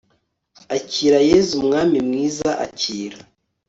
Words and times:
akira 0.75 1.19
yezu 1.29 1.55
mwami 1.65 1.97
mwiza; 2.07 2.49
akira 2.65 3.19